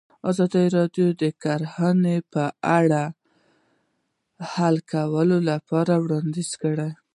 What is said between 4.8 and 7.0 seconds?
کولو لپاره وړاندیزونه کړي.